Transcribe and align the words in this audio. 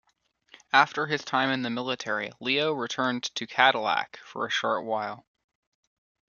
After 0.73 1.05
his 1.05 1.23
time 1.23 1.51
in 1.51 1.61
the 1.61 1.69
military, 1.69 2.31
Leo 2.39 2.73
returned 2.73 3.25
to 3.35 3.45
Cadillac 3.45 4.17
for 4.25 4.47
a 4.47 4.49
short 4.49 4.83
while. 4.83 5.27